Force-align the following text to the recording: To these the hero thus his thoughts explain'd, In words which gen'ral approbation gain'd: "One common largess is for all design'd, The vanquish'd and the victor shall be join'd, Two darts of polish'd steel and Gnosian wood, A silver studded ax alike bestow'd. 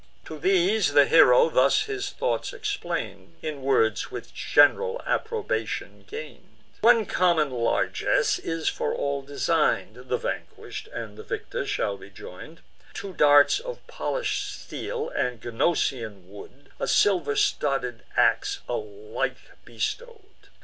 To 0.25 0.39
these 0.39 0.93
the 0.93 1.05
hero 1.05 1.47
thus 1.51 1.83
his 1.83 2.09
thoughts 2.09 2.53
explain'd, 2.53 3.35
In 3.43 3.61
words 3.61 4.09
which 4.09 4.33
gen'ral 4.33 4.99
approbation 5.05 6.05
gain'd: 6.07 6.57
"One 6.79 7.05
common 7.05 7.51
largess 7.51 8.39
is 8.39 8.67
for 8.67 8.95
all 8.95 9.21
design'd, 9.21 10.09
The 10.09 10.17
vanquish'd 10.17 10.87
and 10.87 11.17
the 11.19 11.23
victor 11.23 11.67
shall 11.67 11.97
be 11.97 12.09
join'd, 12.09 12.61
Two 12.95 13.13
darts 13.13 13.59
of 13.59 13.85
polish'd 13.85 14.41
steel 14.43 15.07
and 15.09 15.39
Gnosian 15.39 16.23
wood, 16.27 16.71
A 16.79 16.87
silver 16.87 17.35
studded 17.35 18.01
ax 18.17 18.61
alike 18.67 19.51
bestow'd. 19.65 20.47